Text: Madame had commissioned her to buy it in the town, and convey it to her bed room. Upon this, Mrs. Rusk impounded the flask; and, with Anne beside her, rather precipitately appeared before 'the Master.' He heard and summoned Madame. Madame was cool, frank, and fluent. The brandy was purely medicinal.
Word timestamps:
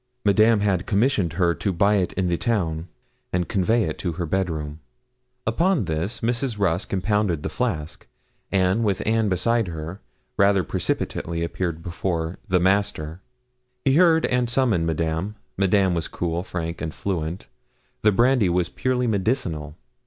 Madame 0.25 0.61
had 0.61 0.87
commissioned 0.87 1.33
her 1.33 1.53
to 1.53 1.71
buy 1.71 1.97
it 1.97 2.11
in 2.13 2.25
the 2.25 2.35
town, 2.35 2.87
and 3.31 3.47
convey 3.47 3.83
it 3.83 3.99
to 3.99 4.13
her 4.13 4.25
bed 4.25 4.49
room. 4.49 4.79
Upon 5.45 5.85
this, 5.85 6.21
Mrs. 6.21 6.57
Rusk 6.57 6.91
impounded 6.91 7.43
the 7.43 7.49
flask; 7.49 8.07
and, 8.51 8.83
with 8.83 9.05
Anne 9.05 9.29
beside 9.29 9.67
her, 9.67 10.01
rather 10.37 10.63
precipitately 10.63 11.43
appeared 11.43 11.83
before 11.83 12.39
'the 12.47 12.59
Master.' 12.59 13.21
He 13.85 13.93
heard 13.97 14.25
and 14.25 14.49
summoned 14.49 14.87
Madame. 14.87 15.35
Madame 15.55 15.93
was 15.93 16.07
cool, 16.07 16.41
frank, 16.41 16.81
and 16.81 16.95
fluent. 16.95 17.45
The 18.01 18.11
brandy 18.11 18.49
was 18.49 18.69
purely 18.69 19.05
medicinal. 19.05 19.77